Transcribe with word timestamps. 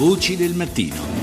Voci 0.00 0.34
del 0.34 0.54
mattino. 0.54 1.19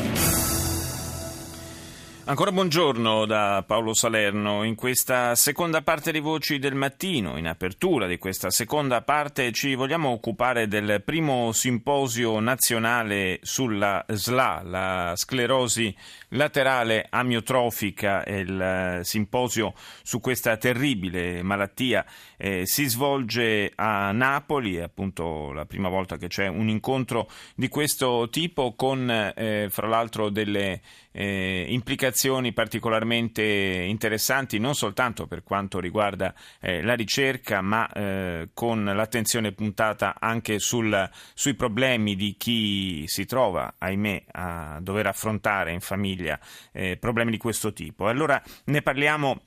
Ancora 2.30 2.52
buongiorno 2.52 3.26
da 3.26 3.64
Paolo 3.66 3.94
Salerno. 3.94 4.64
In 4.64 4.76
questa 4.76 5.34
seconda 5.36 5.82
parte 5.82 6.12
di 6.12 6.20
Voci 6.20 6.60
del 6.60 6.76
Mattino, 6.76 7.38
in 7.38 7.48
apertura 7.48 8.06
di 8.06 8.18
questa 8.18 8.50
seconda 8.50 9.02
parte, 9.02 9.54
ci 9.54 9.76
vogliamo 9.76 10.10
occupare 10.10 10.68
del 10.68 11.02
primo 11.06 11.54
simposio 11.54 12.42
nazionale 12.42 13.40
sulla 13.44 14.04
SLA, 14.10 14.62
la 14.66 15.14
sclerosi 15.16 15.96
laterale 16.32 17.08
amiotrofica, 17.10 18.26
il 18.26 18.60
eh, 18.60 19.06
simposio 19.06 19.74
su 20.04 20.20
questa 20.20 20.58
terribile 20.58 21.42
malattia. 21.44 22.06
Eh, 22.36 22.64
si 22.66 22.90
svolge 22.90 23.72
a 23.74 24.12
Napoli, 24.12 24.76
è 24.76 24.82
appunto 24.82 25.54
la 25.54 25.66
prima 25.66 25.88
volta 25.88 26.18
che 26.18 26.28
c'è 26.28 26.48
un 26.48 26.68
incontro 26.68 27.30
di 27.56 27.70
questo 27.70 28.28
tipo 28.30 28.76
con, 28.76 29.10
eh, 29.10 29.68
fra 29.70 29.88
l'altro, 29.88 30.30
delle 30.30 30.82
eh, 31.14 31.66
implicazioni 31.70 32.16
particolarmente 32.54 33.44
interessanti 33.44 34.58
non 34.60 34.74
soltanto 34.74 35.28
per 35.28 35.44
quanto 35.44 35.80
riguarda 35.80 36.34
eh, 36.60 36.82
la 36.82 36.96
ricerca, 36.96 37.62
ma 37.62 37.88
eh, 37.92 38.50
con 38.54 38.84
l'attenzione 38.84 39.52
puntata 39.52 40.16
anche 40.20 40.60
sul, 40.60 41.10
sui 41.34 41.54
problemi 41.54 42.16
di 42.16 42.36
chi 42.38 43.04
si 43.08 43.26
trova, 43.26 43.76
ahimè, 43.78 44.24
a 44.32 44.80
dover 44.82 45.08
affrontare 45.08 45.72
in 45.72 45.80
famiglia 45.80 46.40
eh, 46.72 46.98
problemi 46.98 47.32
di 47.32 47.38
questo 47.38 47.74
tipo. 47.74 48.08
Allora 48.08 48.42
ne 48.66 48.82
parliamo 48.82 49.42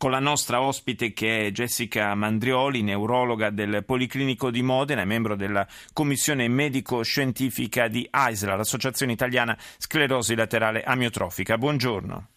con 0.00 0.10
la 0.10 0.18
nostra 0.18 0.62
ospite 0.62 1.12
che 1.12 1.48
è 1.48 1.50
Jessica 1.50 2.14
Mandrioli, 2.14 2.80
neurologa 2.80 3.50
del 3.50 3.84
Policlinico 3.84 4.50
di 4.50 4.62
Modena 4.62 5.02
e 5.02 5.04
membro 5.04 5.36
della 5.36 5.66
Commissione 5.92 6.48
medico-scientifica 6.48 7.86
di 7.86 8.08
AISLA, 8.10 8.56
l'Associazione 8.56 9.12
Italiana 9.12 9.54
Sclerosi 9.76 10.34
Laterale 10.34 10.82
Amiotrofica. 10.84 11.58
Buongiorno. 11.58 12.28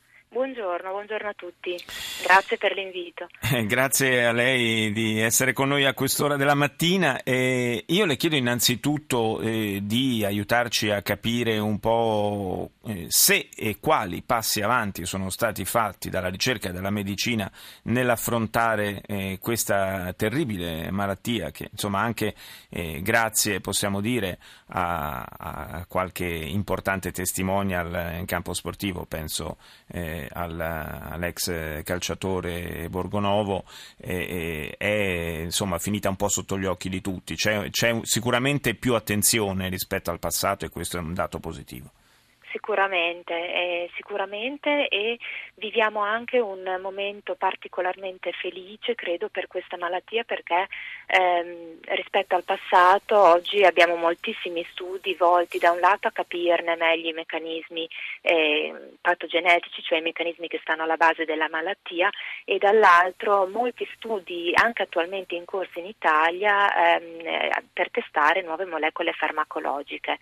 Buongiorno, 0.54 0.92
buongiorno, 0.92 1.30
a 1.30 1.34
tutti. 1.34 1.76
Grazie 2.22 2.58
per 2.58 2.74
l'invito. 2.74 3.28
Eh, 3.54 3.66
grazie 3.66 4.28
a 4.28 4.32
lei 4.32 4.92
di 4.92 5.20
essere 5.20 5.52
con 5.52 5.70
noi 5.70 5.86
a 5.86 5.96
quest'ora 5.96 6.36
della 6.36 6.54
mattina. 6.54 7.24
Eh, 7.24 7.84
io 7.88 8.06
le 8.06 8.16
chiedo 8.18 8.36
innanzitutto 8.36 9.42
eh, 9.42 9.80
di 9.82 10.24
aiutarci 10.24 10.92
a 10.92 11.02
capire 11.02 11.58
un 11.58 11.80
po' 11.80 12.70
eh, 12.86 13.08
se 13.10 13.50
e 13.56 13.78
quali 13.80 14.22
passi 14.22 14.62
avanti 14.62 15.08
sono 15.08 15.32
stati 15.32 15.66
fatti 15.66 16.12
dalla 16.12 16.30
ricerca 16.30 16.70
e 16.70 16.72
dalla 16.72 16.92
medicina 16.92 17.52
nell'affrontare 17.84 19.02
eh, 19.08 19.40
questa 19.42 20.14
terribile 20.14 20.92
malattia 20.92 21.50
che 21.50 21.70
insomma 21.72 22.02
anche 22.02 22.36
eh, 22.70 23.02
grazie 23.02 23.60
possiamo 23.60 24.02
dire 24.02 24.38
a, 24.68 25.24
a, 25.24 25.86
qualche 25.88 26.26
importante 26.26 27.12
testimonial 27.12 28.18
in 28.18 28.26
campo 28.26 28.54
sportivo, 28.54 29.06
penso 29.06 29.58
all'ex 30.44 31.84
calciatore 31.84 32.88
Borgonovo 32.90 33.64
è, 33.98 34.76
è 34.78 35.42
insomma, 35.44 35.80
finita 35.80 36.10
un 36.10 36.16
po' 36.16 36.30
sotto 36.30 36.58
gli 36.58 36.66
occhi 36.66 36.90
di 36.90 37.02
tutti. 37.02 37.36
C'è, 37.36 37.70
c'è 37.70 38.00
sicuramente 38.04 38.76
più 38.76 38.94
attenzione 38.94 39.70
rispetto 39.70 40.12
al 40.12 40.20
passato 40.20 40.66
e 40.66 40.70
questo 40.70 40.98
è 40.98 41.00
un 41.00 41.14
dato 41.14 41.40
positivo. 41.40 41.92
Sicuramente, 42.64 43.34
eh, 43.34 43.90
sicuramente 43.96 44.88
e 44.88 45.20
viviamo 45.56 46.00
anche 46.00 46.40
un 46.40 46.80
momento 46.82 47.36
particolarmente 47.36 48.32
felice, 48.32 48.96
credo, 48.96 49.28
per 49.28 49.48
questa 49.48 49.76
malattia 49.76 50.24
perché 50.24 50.68
ehm, 51.08 51.80
rispetto 51.82 52.36
al 52.36 52.46
passato 52.46 53.20
oggi 53.20 53.66
abbiamo 53.66 53.98
moltissimi 53.98 54.66
studi 54.72 55.14
volti 55.16 55.58
da 55.58 55.72
un 55.72 55.82
lato 55.82 56.08
a 56.08 56.12
capirne 56.12 56.78
meglio 56.78 57.10
i 57.10 57.14
meccanismi 57.14 57.90
eh, 58.22 58.74
patogenetici, 59.02 59.84
cioè 59.84 59.98
i 59.98 60.02
meccanismi 60.02 60.48
che 60.48 60.60
stanno 60.62 60.84
alla 60.84 60.96
base 60.96 61.26
della 61.26 61.50
malattia 61.50 62.10
e 62.46 62.60
dall'altro 62.60 63.46
molti 63.46 63.86
studi 63.96 64.54
anche 64.56 64.84
attualmente 64.84 65.36
in 65.36 65.44
corso 65.44 65.80
in 65.80 65.88
Italia 65.88 66.96
ehm, 66.96 67.62
per 67.74 67.92
testare 67.92 68.42
nuove 68.42 68.64
molecole 68.64 69.12
farmacologiche. 69.12 70.18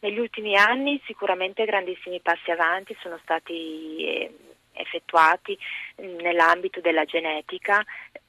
Negli 0.00 0.18
ultimi 0.18 0.56
anni 0.56 1.00
sicuramente 1.06 1.64
grandissimi 1.86 2.20
passi 2.20 2.50
avanti 2.50 2.96
sono 3.00 3.18
stati 3.22 4.04
eh, 4.04 4.32
effettuati 4.72 5.56
mm, 6.02 6.18
nell'ambito 6.18 6.80
della 6.80 7.04
genetica, 7.04 7.84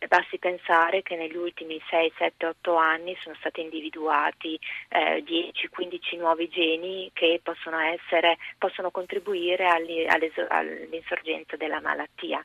basti 0.08 0.38
pensare 0.38 1.02
che 1.02 1.16
negli 1.16 1.36
ultimi 1.36 1.82
6, 1.90 2.14
7, 2.18 2.46
8 2.46 2.76
anni 2.76 3.18
sono 3.22 3.36
stati 3.40 3.62
individuati 3.62 4.60
eh, 4.90 5.24
10-15 5.24 6.18
nuovi 6.20 6.48
geni 6.50 7.10
che 7.14 7.40
possono, 7.42 7.80
essere, 7.80 8.38
possono 8.60 8.92
contribuire 8.92 9.66
all'insorgenza 9.68 11.58
della 11.58 11.82
malattia. 11.82 12.42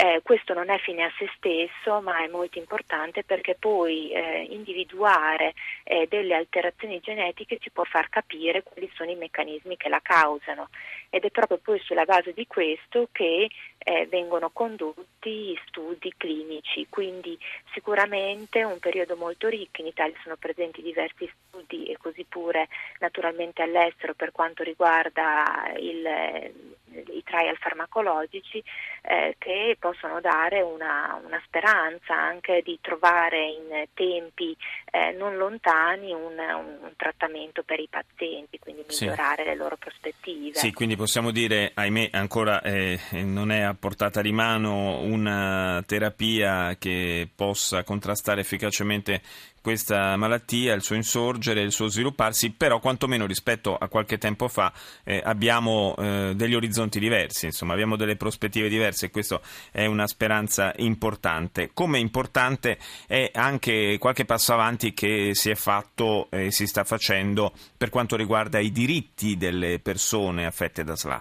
Eh, 0.00 0.20
questo 0.22 0.54
non 0.54 0.70
è 0.70 0.78
fine 0.78 1.02
a 1.02 1.12
se 1.18 1.28
stesso, 1.36 2.00
ma 2.00 2.22
è 2.22 2.28
molto 2.28 2.56
importante 2.56 3.24
perché 3.24 3.56
poi 3.56 4.12
eh, 4.12 4.46
individuare 4.48 5.54
eh, 5.82 6.06
delle 6.08 6.34
alterazioni 6.34 7.00
genetiche 7.00 7.58
ci 7.58 7.72
può 7.72 7.82
far 7.82 8.08
capire 8.08 8.62
quali 8.62 8.88
sono 8.94 9.10
i 9.10 9.16
meccanismi 9.16 9.76
che 9.76 9.88
la 9.88 9.98
causano. 10.00 10.68
Ed 11.10 11.24
è 11.24 11.30
proprio 11.30 11.58
poi 11.58 11.80
sulla 11.80 12.04
base 12.04 12.32
di 12.32 12.46
questo 12.46 13.08
che 13.10 13.50
eh, 13.78 14.06
vengono 14.06 14.50
condotti 14.50 15.58
studi 15.66 16.14
clinici, 16.16 16.86
quindi 16.88 17.36
sicuramente 17.72 18.62
un 18.62 18.78
periodo 18.78 19.16
molto 19.16 19.48
ricco, 19.48 19.80
in 19.80 19.88
Italia 19.88 20.16
sono 20.22 20.36
presenti 20.36 20.80
diversi 20.80 21.28
studi 21.48 21.86
e 21.86 21.96
così 21.96 22.22
pure 22.22 22.68
naturalmente 23.00 23.62
all'estero 23.62 24.14
per 24.14 24.30
quanto 24.30 24.62
riguarda 24.62 25.72
il 25.76 26.76
i 26.92 27.22
trial 27.24 27.56
farmacologici 27.58 28.62
eh, 29.02 29.36
che 29.38 29.76
possono 29.78 30.20
dare 30.20 30.60
una, 30.60 31.20
una, 31.24 31.40
speranza 31.44 32.14
anche 32.14 32.62
di 32.64 32.78
trovare 32.80 33.46
in 33.46 33.84
tempi 33.94 34.56
eh, 34.90 35.12
non 35.12 35.36
lontani 35.36 36.12
un, 36.12 36.38
un, 36.38 36.92
trattamento 36.96 37.62
per 37.62 37.78
i 37.80 37.88
pazienti, 37.88 38.58
quindi 38.58 38.84
migliorare 38.88 39.42
sì. 39.42 39.48
le 39.48 39.54
loro 39.54 39.76
prospettive. 39.76 40.58
Sì, 40.58 40.72
quindi 40.72 40.96
possiamo 40.96 41.30
dire, 41.30 41.70
ahimè, 41.74 42.10
ancora 42.12 42.60
eh, 42.62 42.98
non 43.22 43.50
è 43.50 43.60
a 43.60 43.74
portata 43.74 44.20
di 44.20 44.32
mano 44.32 45.00
una 45.00 45.82
terapia 45.86 46.76
che 46.78 47.28
possa 47.34 47.84
contrastare 47.84 48.40
efficacemente 48.40 49.22
questa 49.68 50.16
malattia, 50.16 50.72
il 50.72 50.82
suo 50.82 50.94
insorgere, 50.94 51.60
il 51.60 51.72
suo 51.72 51.88
svilupparsi, 51.88 52.54
però 52.54 52.80
quantomeno 52.80 53.26
rispetto 53.26 53.76
a 53.76 53.88
qualche 53.88 54.16
tempo 54.16 54.48
fa 54.48 54.72
eh, 55.04 55.20
abbiamo 55.22 55.94
eh, 55.98 56.32
degli 56.34 56.54
orizzonti 56.54 56.98
diversi, 56.98 57.44
insomma 57.44 57.74
abbiamo 57.74 57.94
delle 57.94 58.16
prospettive 58.16 58.70
diverse 58.70 59.04
e 59.04 59.10
questa 59.10 59.38
è 59.70 59.84
una 59.84 60.06
speranza 60.06 60.72
importante. 60.76 61.68
Come 61.74 61.98
importante 61.98 62.78
è 63.06 63.30
anche 63.34 63.98
qualche 63.98 64.24
passo 64.24 64.54
avanti 64.54 64.94
che 64.94 65.34
si 65.34 65.50
è 65.50 65.54
fatto 65.54 66.28
e 66.30 66.50
si 66.50 66.66
sta 66.66 66.84
facendo 66.84 67.52
per 67.76 67.90
quanto 67.90 68.16
riguarda 68.16 68.58
i 68.60 68.72
diritti 68.72 69.36
delle 69.36 69.80
persone 69.80 70.46
affette 70.46 70.82
da 70.82 70.96
SLA. 70.96 71.20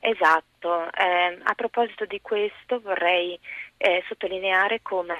Esatto, 0.00 0.90
eh, 0.92 1.38
a 1.42 1.54
proposito 1.54 2.06
di 2.06 2.20
questo 2.22 2.80
vorrei 2.80 3.38
eh, 3.76 4.02
sottolineare 4.08 4.80
come 4.80 5.16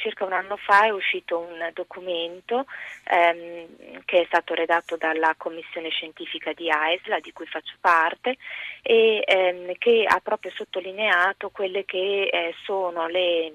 circa 0.00 0.24
un 0.24 0.32
anno 0.32 0.56
fa 0.56 0.86
è 0.86 0.90
uscito 0.90 1.38
un 1.38 1.70
documento 1.74 2.64
ehm, 3.04 4.02
che 4.04 4.22
è 4.22 4.24
stato 4.24 4.54
redatto 4.54 4.96
dalla 4.96 5.34
commissione 5.36 5.90
scientifica 5.90 6.52
di 6.52 6.70
AESLA, 6.70 7.20
di 7.20 7.32
cui 7.32 7.46
faccio 7.46 7.74
parte, 7.80 8.36
e 8.82 9.22
ehm, 9.24 9.72
che 9.78 10.04
ha 10.06 10.20
proprio 10.20 10.50
sottolineato 10.52 11.50
quelle 11.50 11.84
che 11.84 12.28
eh, 12.32 12.54
sono 12.64 13.06
le 13.06 13.52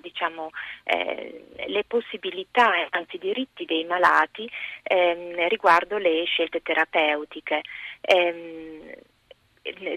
diciamo, 0.00 0.50
eh, 0.82 1.44
le 1.66 1.84
possibilità, 1.84 2.72
anzi 2.90 3.16
i 3.16 3.20
diritti 3.20 3.64
dei 3.64 3.84
malati 3.84 4.50
ehm, 4.82 5.46
riguardo 5.48 5.96
le 5.96 6.24
scelte 6.24 6.60
terapeutiche. 6.60 7.62
Ehm, 8.00 8.92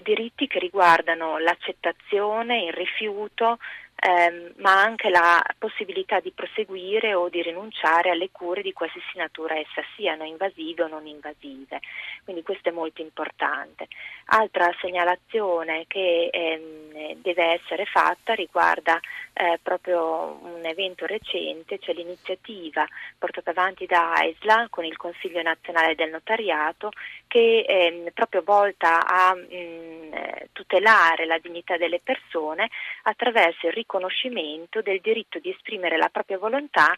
diritti 0.02 0.46
che 0.46 0.58
riguardano 0.58 1.38
l'accettazione, 1.38 2.64
il 2.64 2.72
rifiuto, 2.72 3.58
ehm, 3.96 4.52
ma 4.58 4.80
anche 4.80 5.08
la 5.10 5.42
possibilità 5.58 6.20
di 6.20 6.32
proseguire 6.32 7.14
o 7.14 7.28
di 7.28 7.42
rinunciare 7.42 8.10
alle 8.10 8.30
cure 8.30 8.62
di 8.62 8.72
qualsiasi 8.72 9.16
natura 9.16 9.56
essa 9.56 9.82
siano 9.96 10.24
invasive 10.24 10.82
o 10.84 10.88
non 10.88 11.06
invasive. 11.06 11.80
Quindi 12.24 12.42
questo 12.42 12.68
è 12.68 12.72
molto 12.72 13.02
importante. 13.02 13.88
Altra 14.26 14.70
segnalazione 14.80 15.84
che 15.86 16.28
ehm, 16.32 17.14
deve 17.16 17.60
essere 17.60 17.84
fatta 17.86 18.34
riguarda 18.34 18.98
eh, 19.32 19.58
proprio 19.62 20.38
un 20.42 20.64
evento 20.64 21.06
recente, 21.06 21.78
cioè 21.78 21.94
l'iniziativa 21.94 22.86
portata 23.18 23.50
avanti 23.50 23.86
da 23.86 24.12
AISLA 24.12 24.68
con 24.70 24.84
il 24.84 24.96
Consiglio 24.96 25.42
nazionale 25.42 25.94
del 25.94 26.10
notariato 26.10 26.90
che 27.26 27.64
ehm, 27.66 28.10
proprio 28.14 28.42
volta 28.44 29.06
a 29.06 29.34
mh, 29.34 29.54
mm, 29.54 30.12
tutelare 30.52 31.26
la 31.26 31.38
dignità 31.38 31.76
delle 31.76 32.00
persone 32.00 32.68
attraverso 33.02 33.66
il 33.66 33.72
riconoscimento 33.84 34.80
del 34.80 35.00
diritto 35.00 35.38
di 35.38 35.50
esprimere 35.50 35.96
la 35.96 36.08
propria 36.08 36.38
volontà 36.38 36.94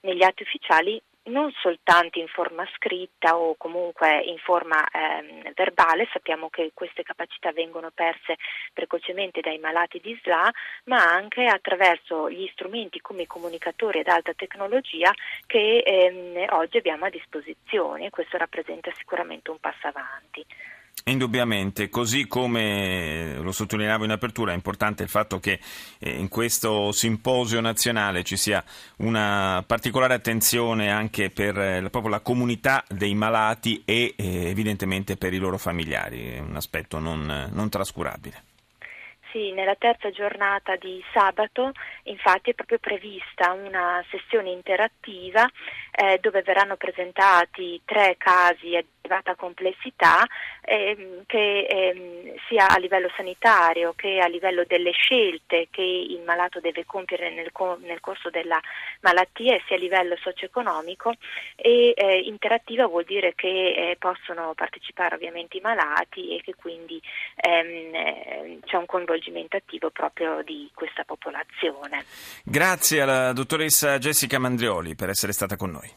negli 0.00 0.22
atti 0.22 0.42
ufficiali 0.42 1.00
non 1.24 1.52
soltanto 1.60 2.18
in 2.18 2.28
forma 2.28 2.66
scritta 2.74 3.36
o 3.36 3.54
comunque 3.56 4.22
in 4.22 4.38
forma 4.38 4.82
ehm, 4.88 5.52
verbale, 5.54 6.08
sappiamo 6.12 6.48
che 6.48 6.70
queste 6.72 7.02
capacità 7.02 7.52
vengono 7.52 7.90
perse 7.92 8.36
precocemente 8.72 9.40
dai 9.40 9.58
malati 9.58 10.00
di 10.00 10.18
SLA, 10.22 10.50
ma 10.84 10.96
anche 10.96 11.44
attraverso 11.44 12.30
gli 12.30 12.48
strumenti 12.52 13.00
come 13.00 13.22
i 13.22 13.26
comunicatori 13.26 14.00
ad 14.00 14.08
alta 14.08 14.32
tecnologia 14.32 15.12
che 15.46 15.82
ehm, 15.84 16.46
oggi 16.50 16.78
abbiamo 16.78 17.04
a 17.04 17.10
disposizione 17.10 18.10
questo 18.10 18.38
rappresenta 18.38 18.90
sicuramente 18.96 19.50
un 19.50 19.58
passo 19.60 19.86
avanti. 19.86 20.44
Indubbiamente, 21.04 21.88
così 21.88 22.26
come 22.26 23.36
lo 23.40 23.52
sottolineavo 23.52 24.04
in 24.04 24.10
apertura, 24.10 24.52
è 24.52 24.54
importante 24.54 25.02
il 25.02 25.08
fatto 25.08 25.40
che 25.40 25.58
eh, 25.98 26.10
in 26.10 26.28
questo 26.28 26.92
simposio 26.92 27.60
nazionale 27.60 28.22
ci 28.22 28.36
sia 28.36 28.62
una 28.98 29.64
particolare 29.66 30.14
attenzione 30.14 30.90
anche 30.90 31.30
per 31.30 31.58
eh, 31.58 31.88
proprio 31.90 32.10
la 32.10 32.20
comunità 32.20 32.84
dei 32.86 33.14
malati 33.14 33.82
e 33.84 34.14
eh, 34.16 34.48
evidentemente 34.48 35.16
per 35.16 35.32
i 35.32 35.38
loro 35.38 35.56
familiari, 35.56 36.38
un 36.38 36.54
aspetto 36.54 36.98
non, 36.98 37.48
non 37.50 37.68
trascurabile. 37.70 38.44
Sì, 39.32 39.52
nella 39.52 39.76
terza 39.76 40.10
giornata 40.10 40.74
di 40.74 41.00
sabato 41.12 41.70
infatti 42.04 42.50
è 42.50 42.54
proprio 42.54 42.78
prevista 42.78 43.52
una 43.52 44.04
sessione 44.10 44.50
interattiva 44.50 45.48
eh, 45.92 46.18
dove 46.20 46.42
verranno 46.42 46.76
presentati 46.76 47.80
tre 47.84 48.16
casi 48.18 48.74
elevata 49.00 49.34
complessità 49.34 50.26
ehm, 50.62 51.24
che 51.26 51.66
ehm, 51.66 52.34
sia 52.48 52.68
a 52.68 52.78
livello 52.78 53.10
sanitario 53.16 53.92
che 53.96 54.18
a 54.18 54.26
livello 54.26 54.64
delle 54.66 54.92
scelte 54.92 55.68
che 55.70 55.82
il 55.82 56.20
malato 56.24 56.60
deve 56.60 56.84
compiere 56.84 57.30
nel, 57.30 57.50
nel 57.80 58.00
corso 58.00 58.30
della 58.30 58.60
malattia 59.00 59.54
e 59.54 59.62
sia 59.66 59.76
a 59.76 59.78
livello 59.78 60.16
socio-economico 60.16 61.14
e 61.56 61.92
eh, 61.96 62.18
interattiva 62.20 62.86
vuol 62.86 63.04
dire 63.04 63.34
che 63.34 63.48
eh, 63.48 63.96
possono 63.98 64.52
partecipare 64.54 65.14
ovviamente 65.14 65.56
i 65.56 65.60
malati 65.60 66.36
e 66.36 66.42
che 66.42 66.54
quindi 66.54 67.00
ehm, 67.36 67.94
eh, 67.94 68.58
c'è 68.64 68.76
un 68.76 68.86
coinvolgimento 68.86 69.56
attivo 69.56 69.90
proprio 69.90 70.42
di 70.42 70.70
questa 70.74 71.04
popolazione. 71.04 72.04
Grazie 72.44 73.00
alla 73.00 73.32
dottoressa 73.32 73.98
Jessica 73.98 74.38
Mandrioli 74.38 74.94
per 74.94 75.08
essere 75.08 75.32
stata 75.32 75.56
con 75.56 75.70
noi. 75.70 75.90